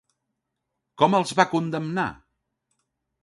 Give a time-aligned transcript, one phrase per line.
[1.01, 2.07] Com els va condemnar?